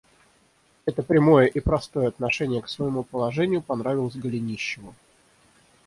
Это 0.87 1.03
прямое 1.03 1.45
и 1.45 1.59
простое 1.59 2.07
отношение 2.07 2.63
к 2.63 2.69
своему 2.69 3.03
положению 3.03 3.61
понравилось 3.61 4.15
Голенищеву. 4.15 4.95